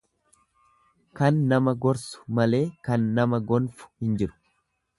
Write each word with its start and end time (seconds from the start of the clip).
Kan 1.19 1.37
nama 1.51 1.73
gorsu 1.83 2.23
malee 2.39 2.63
kan 2.89 3.05
nama 3.21 3.43
gonfu 3.53 3.93
hin 3.99 4.21
jiru. 4.23 4.39